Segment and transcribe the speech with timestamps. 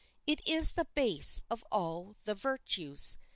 [0.25, 3.19] It is the base of all the virtues.